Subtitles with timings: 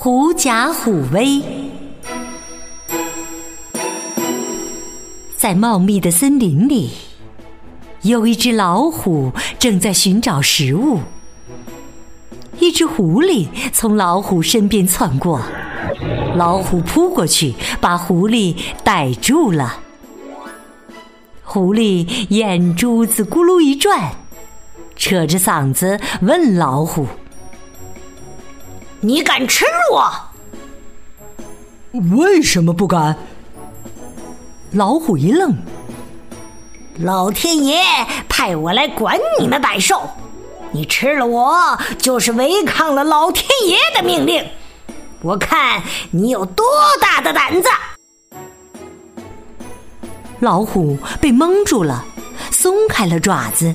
[0.00, 1.42] 狐假虎威。
[5.36, 6.92] 在茂密的森林里，
[8.02, 11.00] 有一只老虎正在寻找食物。
[12.60, 15.42] 一只狐狸从老虎身边窜过，
[16.36, 18.54] 老虎扑过去，把狐狸
[18.84, 19.80] 逮住了。
[21.42, 24.12] 狐狸眼珠子咕噜一转，
[24.94, 27.04] 扯着嗓子问老虎。
[29.00, 30.12] 你敢吃我？
[32.16, 33.16] 为什么不敢？
[34.72, 35.56] 老虎一愣。
[36.98, 37.80] 老天爷
[38.28, 40.02] 派我来管你们百兽，
[40.72, 44.44] 你吃了我就是违抗了老天爷的命令。
[45.22, 46.66] 我看你有多
[47.00, 47.68] 大的胆子！
[50.40, 52.04] 老虎被蒙住了，
[52.50, 53.74] 松开了爪子。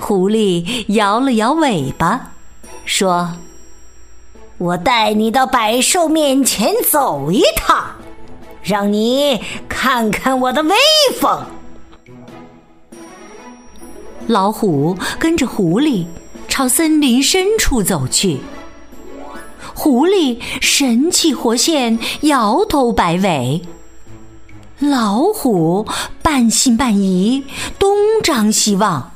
[0.00, 2.32] 狐狸摇了摇尾巴，
[2.86, 3.30] 说。
[4.58, 7.84] 我带你到百兽面前走一趟，
[8.62, 10.74] 让你看看我的威
[11.20, 11.44] 风。
[14.26, 16.06] 老虎跟着狐狸
[16.48, 18.40] 朝森林深处走去。
[19.74, 23.60] 狐狸神气活现，摇头摆尾；
[24.78, 25.86] 老虎
[26.22, 27.44] 半信半疑，
[27.78, 29.12] 东张西望。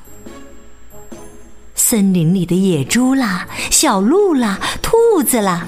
[1.91, 5.67] 森林里的野猪啦、小鹿啦、兔子啦，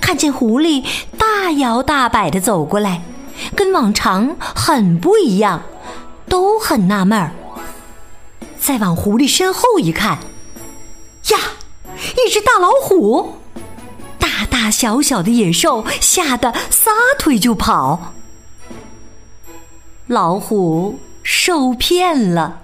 [0.00, 0.84] 看见狐狸
[1.16, 3.04] 大摇大摆的走过来，
[3.54, 5.62] 跟往常很不一样，
[6.28, 7.30] 都很纳闷儿。
[8.58, 10.18] 再往狐狸身后一看，
[11.30, 11.38] 呀，
[11.94, 13.36] 一只大老虎！
[14.18, 18.12] 大大小小的野兽吓得撒腿就跑。
[20.08, 22.62] 老虎受骗了。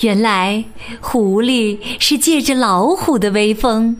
[0.00, 0.64] 原来
[1.00, 3.96] 狐狸是借着老虎的威风，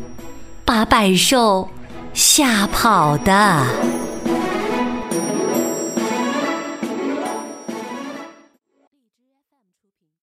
[0.65, 1.69] 把百兽
[2.13, 4.06] 吓跑的。